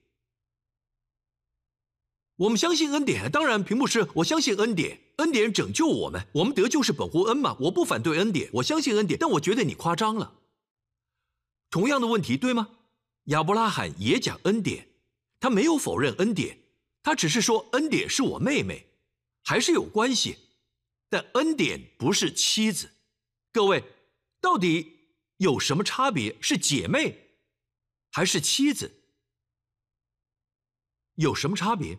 [2.36, 7.56] 我们相信恩典，当然，屏幕是我相信恩典，恩典拯救我们，我们得救是本乎恩嘛。
[7.60, 10.40] 我不反对恩典，我相信恩典，但我觉得你夸张了。
[11.70, 12.68] 同样的问题，对吗？
[13.24, 14.88] 亚伯拉罕也讲恩典，
[15.38, 16.58] 他没有否认恩典。”
[17.04, 18.86] 他只是说恩典是我妹妹，
[19.42, 20.38] 还是有关系，
[21.08, 22.92] 但恩典不是妻子。
[23.50, 23.82] 各位，
[24.40, 26.40] 到底有什么差别？
[26.40, 27.40] 是姐妹，
[28.12, 29.02] 还是妻子？
[31.16, 31.98] 有什么差别？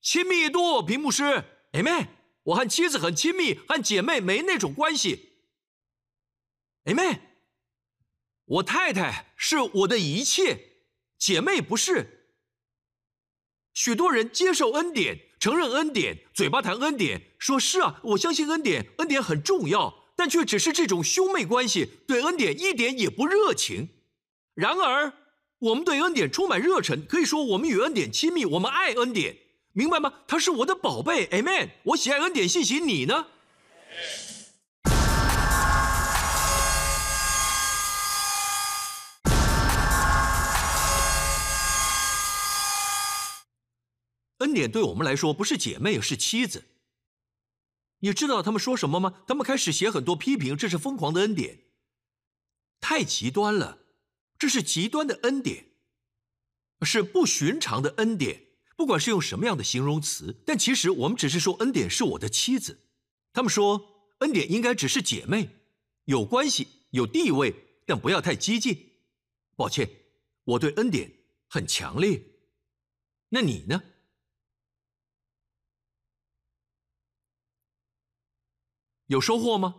[0.00, 1.24] 亲密度，屏幕师，
[1.72, 2.06] 哎妹，
[2.44, 5.33] 我和妻子很亲密，和姐妹没那种关系。
[6.84, 7.20] 妹妹。
[8.46, 10.58] 我太太是我的一切，
[11.18, 12.28] 姐妹不是。
[13.72, 23.88] 许多人接受恩典，承认恩典，嘴巴谈恩典，说是啊，我相信恩典，恩典很重要，但却只是这种兄妹关系，对恩典一点也不热情。
[24.54, 25.12] 然而，
[25.58, 29.38] 我们对恩典充满热忱，可以说我们与恩典亲密，我们爱恩典，
[29.72, 30.20] 明白吗？
[30.28, 31.70] 他是我的宝贝，Amen。
[31.84, 33.26] 我喜爱恩典信息，你呢？
[44.54, 46.62] 恩典对我们来说不是姐妹，是妻子。
[47.98, 49.24] 你知道他们说什么吗？
[49.26, 51.64] 他们开始写很多批评，这是疯狂的恩典，
[52.78, 53.80] 太极端了。
[54.38, 55.70] 这是极端的恩典，
[56.82, 58.42] 是不寻常的恩典。
[58.76, 62.78] 不管是用什么样的形容词，但其实我们只是说恩典是我的妻子。
[63.32, 65.48] 他们说恩典应该只是姐妹，
[66.04, 67.52] 有关系、有地位，
[67.86, 68.92] 但不要太激进。
[69.56, 69.90] 抱歉，
[70.44, 71.10] 我对恩典
[71.48, 72.22] 很强烈。
[73.30, 73.82] 那你呢？
[79.06, 79.76] 有收获吗？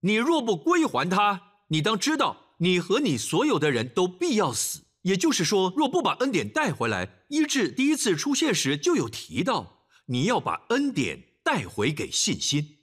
[0.00, 4.84] 你若不归还他，你当知道，你和你所有的人都必要死。
[5.02, 12.78] 也就是说，若不把恩典带回来，医治第一次出现时就有提到，你要把恩典带回给信心，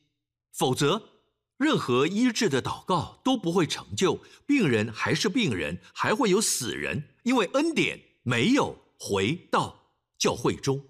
[0.52, 1.10] 否则
[1.58, 10.89] 任何医治的祷告都不会成就，病人还是病人，还会有死人，因为恩典没有回到教会中。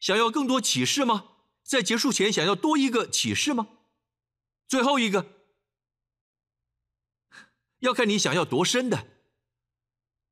[0.00, 1.26] 想要更多启示吗？
[1.62, 3.68] 在结束前想要多一个启示吗？
[4.66, 5.26] 最后一个，
[7.80, 9.06] 要看你想要多深的。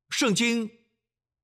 [0.09, 0.71] 圣经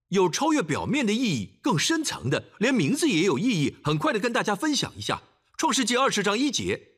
[0.07, 3.77] 有超越表面的意义，更深层的，连名字也有意义。
[3.83, 5.17] 很快的跟大家分享一下，
[5.57, 6.93] 《创世纪二十章一节，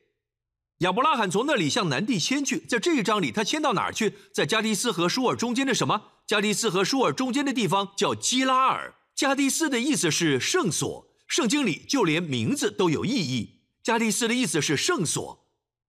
[0.78, 2.58] 亚伯拉罕从那里向南地迁去。
[2.60, 4.14] 在这一章里，他迁到哪儿去？
[4.32, 6.12] 在加迪斯和舒尔中间的什么？
[6.26, 8.94] 加迪斯和舒尔中间的地方叫基拉尔。
[9.14, 11.07] 加迪斯的意思是圣所。
[11.28, 13.60] 圣经里就连名字都有意义。
[13.82, 15.46] 加利斯的意思是圣所，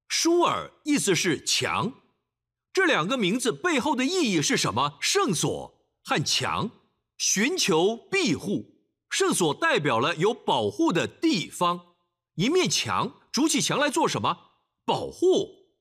[0.07, 1.93] 舒尔意思是墙。
[2.71, 4.97] 这两个名字背后的意义是什么？
[5.01, 6.69] 圣所和墙，
[7.17, 8.75] 寻求庇护。
[9.09, 11.95] 圣所代表了有保护的地方，
[12.35, 14.51] 一面墙筑起墙来做什么？
[14.85, 15.73] 保护。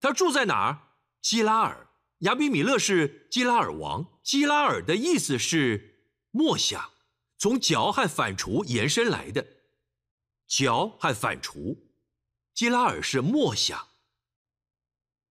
[0.00, 0.78] 他住在哪儿？
[1.20, 1.88] 基拉尔。
[2.20, 4.06] 亚比米勒是基拉尔王。
[4.22, 6.91] 基拉尔的意思是默想。
[7.42, 9.44] 从嚼和反刍延伸来的，
[10.46, 11.76] 嚼和反刍，
[12.54, 13.88] 基拉尔是默想。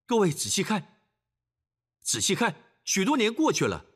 [0.04, 1.00] 各位仔细看，
[2.02, 2.54] 仔细看，
[2.84, 3.86] 许多年过去了，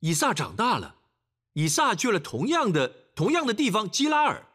[0.00, 0.96] 以撒长大了，
[1.52, 4.51] 以撒去了同样的同样的地方基拉尔。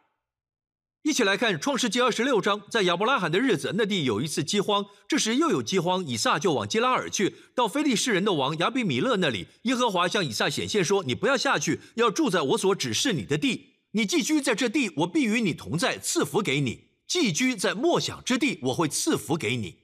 [1.03, 4.85] 一起来看《创世纪二十六章，在亚伯拉罕的日子，那地有一次饥荒。
[5.07, 9.47] 这时又有饥荒，以撒就往基拉尔去，到非利士人的王亚比米勒那里。
[9.63, 13.75] 耶和华向以撒显现说：“你不要下去，要住在我所指示你的地。
[13.91, 16.89] 你寄居在这地，我必与你同在，赐福给你。
[17.07, 19.83] 寄居在默想之地，我会赐福给你。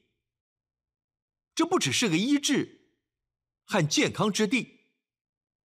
[1.55, 2.81] 这不只是个医治
[3.63, 4.79] 和健康之地。”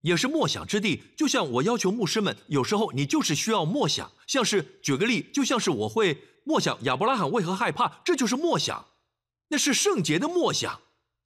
[0.06, 8.86] 也是默想之地，就像我要求牧师们，有时候你就是需要默想，像是举个例，就像是我会默想亚伯拉罕为何害怕，这就是默想，
[9.48, 10.80] 那是圣洁的默想，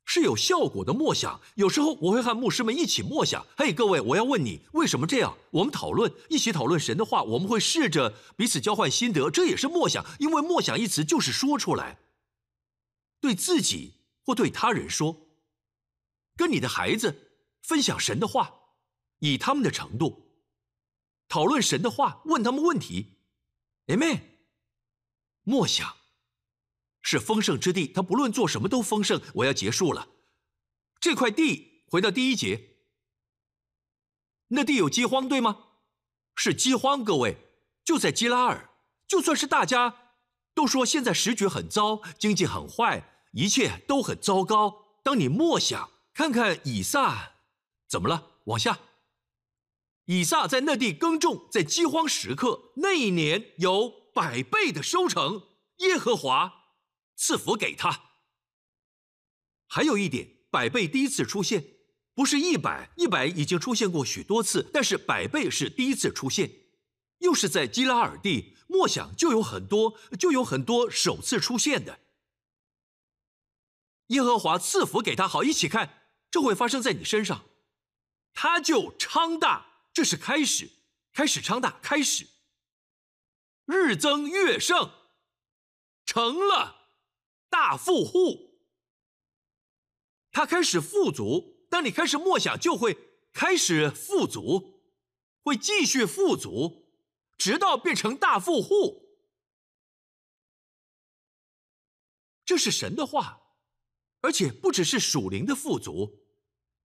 [0.06, 1.42] 是有效果的默想。
[1.56, 3.46] 有时候我会和牧师们一起默想。
[3.54, 5.36] 嘿，各位，我要问你，为什么这样？
[5.50, 7.22] 我们讨论，一起讨论神的话。
[7.22, 10.02] 我们会试着彼此交换心得，这也是默想。
[10.18, 11.98] 因为默想一词就是说出来，
[13.20, 15.26] 对自己或对他人说，
[16.34, 18.59] 跟你的孩子分享神的话，
[19.20, 20.34] 以他们的程度
[21.28, 23.16] 讨论神的话，问他们问题。
[23.86, 24.20] Amen。
[25.44, 25.96] 默想。
[27.02, 29.22] 是丰盛之地，他不论做什么都丰盛。
[29.36, 30.08] 我要结束了，
[31.00, 32.76] 这块地回到第一节，
[34.48, 35.68] 那地有饥荒，对吗？
[36.36, 37.38] 是饥荒，各位
[37.82, 38.68] 就在基拉尔。
[39.08, 40.12] 就算是大家
[40.52, 44.98] 都说现在时局很糟，经济很坏，一切都很糟糕。
[45.02, 47.32] 当你默想，看看以撒
[47.88, 48.32] 怎么了？
[48.44, 48.78] 往下，
[50.10, 55.44] 以撒在那地耕种，在饥荒时刻，那一年有百倍的收成。
[55.76, 56.56] 耶和华。
[57.14, 58.14] 赐福给他。
[59.68, 61.62] 还有一点，百倍第一次出现，
[62.14, 66.50] 不是一百，一百已经出现过许多次，但是百倍是第一次出现，
[67.18, 72.00] 又是在基拉尔地，默想就有很多，就有很多首次出现的。
[74.06, 76.02] 耶和华赐福给他，好，一起看，
[76.32, 77.44] 这会发生在你身上，
[78.32, 80.70] 他就昌大，这是开始，
[81.12, 82.26] 开始昌大，开始，
[83.64, 84.90] 日增月盛，
[86.04, 86.78] 成了。
[87.52, 88.60] 大富户，
[90.30, 91.66] 他开始富足。
[91.68, 92.96] 当你开始默想，就会
[93.32, 94.84] 开始富足，
[95.42, 96.94] 会继续富足，
[97.36, 99.18] 直到变成大富户。
[102.44, 103.40] 这是神的话，
[104.20, 106.24] 而且不只是属灵的富足。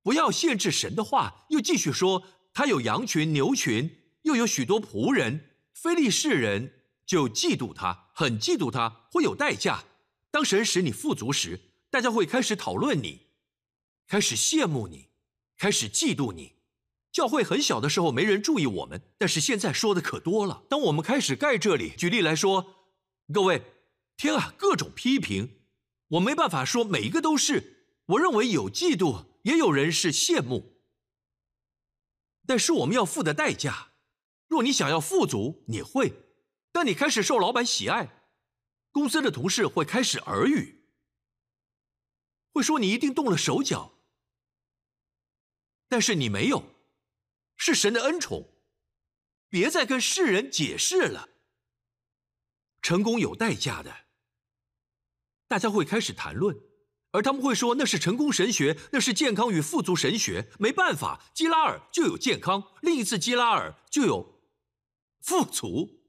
[0.02, 5.52] 不要限制神的话，又继续说，他有羊群、牛群，又有许多仆人。
[5.74, 9.84] 非利士人就嫉妒他，很嫉妒他，会有代价。
[10.32, 11.60] 当神使你富足时，
[11.92, 13.28] 大家会开始讨论你，
[14.08, 15.10] 开始羡慕你，
[15.58, 16.54] 开始嫉妒你。
[17.12, 20.64] 教会很小的时候没人注意我们，但是现在说的可多了。
[20.70, 22.74] 当我们开始盖这里，举例来说，
[23.34, 23.64] 各位，
[24.16, 25.58] 天啊，各种批评，
[26.08, 27.90] 我没办法说每一个都是。
[28.06, 30.75] 我认为有嫉妒，也有人是羡慕，
[32.48, 33.94] 但是我们要付的代价。
[34.48, 36.14] 若你想要富足，你会，
[36.72, 38.24] 当你开始受老板喜爱。
[38.92, 40.88] 公司的同事会开始耳语，
[42.54, 44.00] 会说你一定动了手脚，
[45.90, 46.64] 但是你没有，
[47.58, 48.54] 是神的恩宠。
[49.50, 51.28] 别再跟世人解释了，
[52.82, 54.06] 成功有代价的。
[55.48, 56.58] 大家会开始谈论，
[57.16, 60.50] 而他们会说那是成功神学，那是健康与富足神学。
[60.60, 64.42] 没办法，基拉尔就有健康，另一次基拉尔就有
[65.22, 66.02] 富足，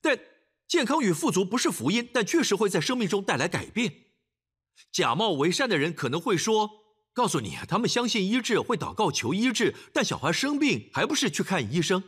[0.00, 0.18] 但。
[0.70, 4.04] 健康与富足不是福音，但确实会在生命中带来改变。
[4.92, 6.70] 假冒为善的人可能会说
[7.12, 12.04] ：“告诉你，他们相信医治，会祷告求医治，但小孩生病还不是去看医生？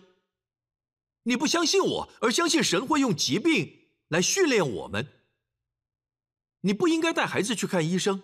[1.24, 5.09] 你不相信我，而相信神会用疾病来训练我们。
[6.61, 8.22] 你不应该带孩子去看医生，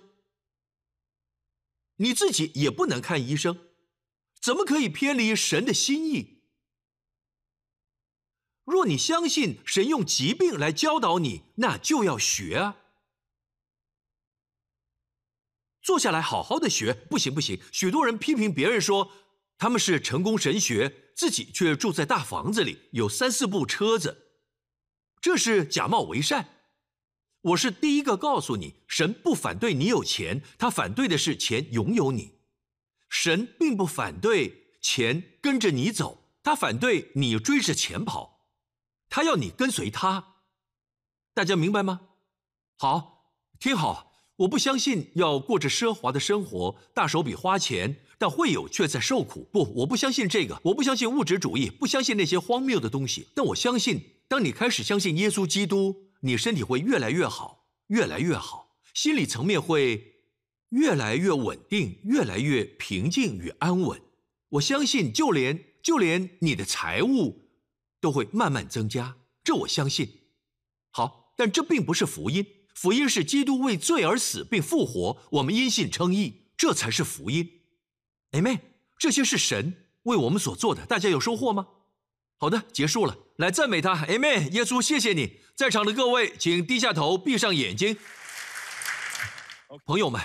[1.98, 3.68] 你自己也不能看医生，
[4.40, 6.42] 怎么可以偏离神的心意？”
[8.66, 12.76] 若你相信神用疾病来教导你，那就要学啊！
[15.80, 17.58] 坐下来好好的学，不行不行。
[17.72, 19.10] 许多人批评别人说
[19.56, 24.34] 他们是成功神学，自己却住在大房子里，有三四部车子，
[25.18, 26.57] 这是假冒为善。
[27.42, 32.32] 我是第一个告诉你，神不反对你有钱，他反对的是钱拥有你。
[33.08, 38.40] 神并不反对钱跟着你走，他反对你追着钱跑。
[39.08, 40.34] 他要你跟随他，
[41.32, 42.00] 大家明白吗？
[42.76, 49.48] 好，听好，我不相信要过着奢华的生活，大手笔花钱，但会有却在受苦。
[49.52, 53.28] 不，我不相信这个，我不相信物质主义，不相信那些荒谬的东西。
[53.34, 60.14] 但我相信，当你开始相信耶稣基督，你身体会越来越好，越来越好，心理层面会
[60.70, 64.00] 越来越稳定，越来越平静与安稳。
[64.50, 67.44] 我相信，就连就连你的财务。
[68.00, 70.08] 都会慢慢增加，这我相信。
[70.92, 72.46] 好，但这并不是福音。
[72.72, 77.62] 福音是基督为罪而死并复活，我们因信称义，这才是福音。
[78.30, 78.60] Amen。
[79.00, 81.66] 这些是神为我们所做的，大家有收获吗？
[82.36, 83.18] 好的，结束了。
[83.34, 84.48] 来赞美他，Amen。
[84.52, 85.40] 耶稣，谢谢你。
[85.58, 87.96] 在场的各位，请低下头，闭上眼睛。
[89.84, 90.22] 朋友们，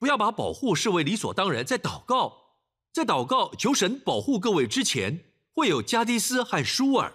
[0.00, 1.64] 不要把保护视为理所当然。
[1.64, 2.56] 在祷告，
[2.92, 5.26] 在祷告求神保护各位之前。
[5.54, 7.12] 会有加迪斯和舒尔，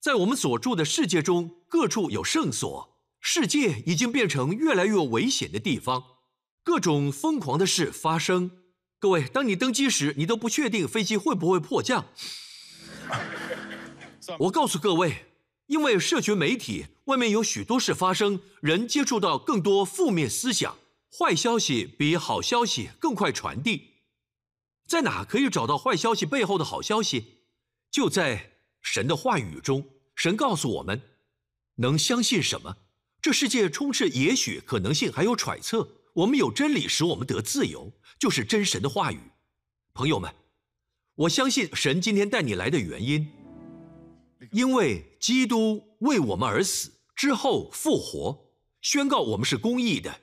[0.00, 2.98] 在我们所住的世界中，各处有圣所。
[3.20, 6.02] 世界已经变成越来越危险的地方，
[6.64, 8.50] 各种疯狂的事发生。
[8.98, 12.06] 各位，当你登机时，你都不确定飞机会不会迫降。
[14.40, 15.26] 我告诉各位，
[15.66, 20.76] 因为社群媒体外面有许多事发生，人接触到更多负面思想，
[21.18, 23.94] 坏消息比好消息更快传递。
[24.86, 27.38] 在哪可以找到坏消息背后的好消息？
[27.90, 28.52] 就在
[28.82, 29.90] 神的话语中。
[30.14, 31.02] 神告诉我们，
[31.76, 32.76] 能相信什么？
[33.20, 35.88] 这世界充斥也许、可能性，还有揣测。
[36.14, 39.18] 我们有真理，使我们得自由，就是真神的话语。
[39.92, 40.32] 朋友们，
[41.16, 43.28] 我相信神今天带你来的原因，
[44.52, 50.20] 因为基督为我们而死之后复活，宣告我们是公义的。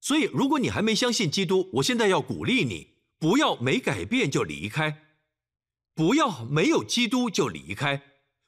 [0.00, 5.02] 所以，如果你还没相信基督，我现在要鼓励你，不要没改变就离开，
[5.94, 8.02] 不要没有基督就离开。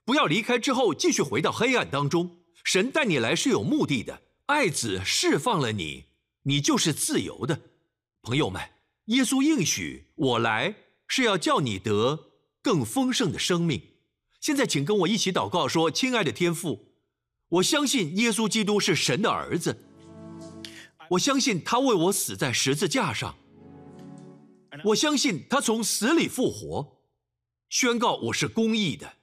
[0.05, 2.39] 不要离开之后继续回到黑暗当中。
[2.65, 6.07] 神带你来是有目的的，爱子释放了你，
[6.45, 7.61] 你就是自由的。
[8.23, 8.63] 朋友们，
[9.07, 10.75] 耶稣应许我来
[11.07, 12.31] 是要叫你得
[12.63, 13.92] 更丰盛的生命。
[14.43, 16.97] 现在，请跟我一起祷告，说：“亲爱的天父，
[17.47, 19.85] 我相信耶稣基督是神的儿子，
[21.11, 23.39] 我相信他为我死在十字架上，
[24.87, 27.05] 我相信他从死里复活，
[27.69, 29.19] 宣告我是公义的。”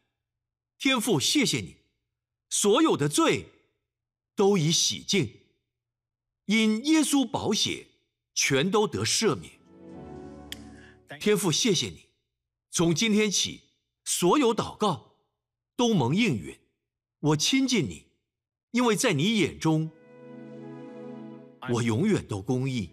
[0.79, 1.75] 天父，谢谢你，
[2.49, 3.49] 所有的罪
[4.37, 5.41] 都已洗净，
[6.45, 7.87] 因耶稣宝血
[8.33, 9.51] 全都得赦免。
[11.19, 12.05] 天父，谢谢你，
[12.71, 13.63] 从今天起，
[14.05, 15.08] 所有祷告
[15.79, 16.59] 都蒙应允。
[17.21, 18.07] 我亲近你，
[18.71, 19.89] 因为在你眼中，
[21.71, 22.89] 我永远都公义。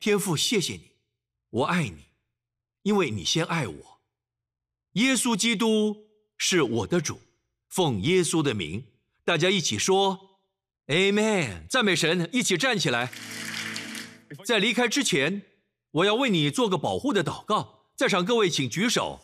[0.00, 0.92] 天父，谢谢你，
[1.50, 2.04] 我爱你，
[2.82, 4.00] 因为你先爱我。
[4.92, 6.04] 耶稣基督。
[6.36, 7.20] 是我的主，
[7.68, 8.84] 奉耶稣的名，
[9.24, 10.40] 大家一起说
[10.88, 13.10] ，Amen，赞美神，一起站起来。
[14.44, 15.42] 在离开之前，
[15.92, 19.20] 我要为你做个保护的祷告，在场各位请举手。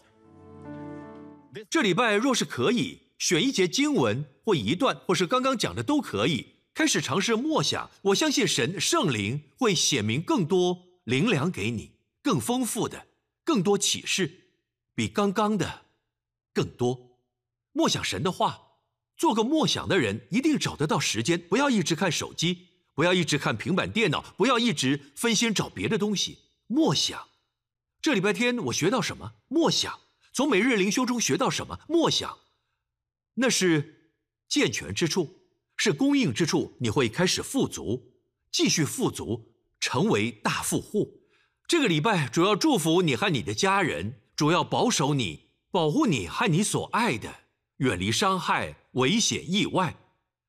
[1.68, 7.90] 这礼拜若是可以选一节经文或一段，或是刚刚讲的都可以，开始尝试默想。
[8.02, 11.92] 我相信神圣灵会显明更多灵粮给你，
[12.22, 13.06] 更丰富的，
[13.44, 14.30] 更多启示，
[14.94, 15.82] 比刚刚的。
[16.52, 17.18] 更多，
[17.72, 18.60] 默想神的话，
[19.16, 21.40] 做个默想的人，一定找得到时间。
[21.40, 26.38] 不要一直看手机，不要一直看平板电脑，不要一直分心找别的东西。
[26.66, 27.28] 默想，
[28.02, 29.34] 这礼拜天我学到什么？
[29.46, 30.00] 默想，
[30.32, 31.80] 从每日灵修中学到什么？
[31.88, 32.38] 默想，
[33.34, 34.12] 那是
[34.48, 35.42] 健全之处，
[35.76, 36.76] 是供应之处。
[36.80, 38.14] 你会开始富足，
[38.50, 41.20] 继续富足，成为大富户。
[41.66, 45.50] 这个礼拜主要祝福你和你的家人，主要保守你。
[45.72, 47.32] 保护你和你所爱的，
[47.76, 49.96] 远离伤害、危险、意外。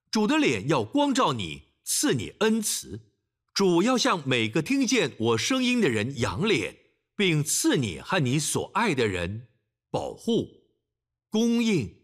[0.10, 3.12] 主的脸要光照你，赐你恩慈。
[3.54, 6.76] 主要向每个听见我声音的人扬脸，
[7.16, 9.50] 并赐你和你所爱的人
[9.92, 10.64] 保护、
[11.30, 11.96] 供应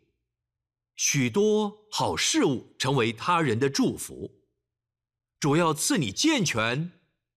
[0.96, 4.44] 许多好事物，成为他人的祝福。
[5.40, 6.92] 主要赐你健全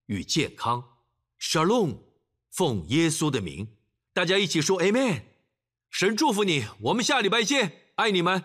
[0.07, 0.99] 与健康。
[1.39, 1.99] Shalom，
[2.51, 3.69] 奉耶稣的名，
[4.13, 5.23] 大家一起说 Amen。
[5.89, 8.45] 神祝福你，我们下礼拜见，爱你们。